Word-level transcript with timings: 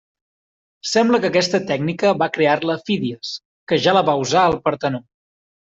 Sembla 0.91 1.19
que 1.25 1.29
aquesta 1.33 1.61
tècnica 1.73 2.15
va 2.23 2.31
crear-la 2.39 2.79
Fídies, 2.89 3.35
que 3.73 3.81
ja 3.87 3.99
la 4.01 4.07
va 4.11 4.19
usar 4.27 4.45
al 4.49 4.63
Partenó. 4.69 5.07